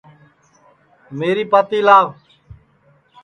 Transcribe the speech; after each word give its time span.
میری 1.17 1.45
پاتی 1.51 1.79
لاو 1.87 2.07